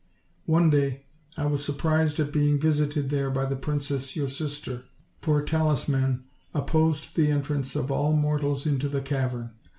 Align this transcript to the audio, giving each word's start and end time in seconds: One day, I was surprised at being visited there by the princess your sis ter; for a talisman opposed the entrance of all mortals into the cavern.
One 0.47 0.71
day, 0.71 1.05
I 1.37 1.45
was 1.45 1.63
surprised 1.63 2.19
at 2.19 2.33
being 2.33 2.59
visited 2.59 3.11
there 3.11 3.29
by 3.29 3.45
the 3.45 3.55
princess 3.55 4.15
your 4.15 4.27
sis 4.29 4.59
ter; 4.59 4.85
for 5.21 5.39
a 5.39 5.45
talisman 5.45 6.23
opposed 6.55 7.15
the 7.15 7.29
entrance 7.29 7.75
of 7.75 7.91
all 7.91 8.13
mortals 8.13 8.65
into 8.65 8.89
the 8.89 9.01
cavern. 9.01 9.51